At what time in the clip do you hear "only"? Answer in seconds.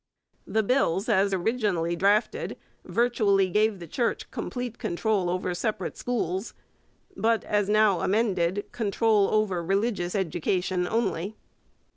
10.87-11.35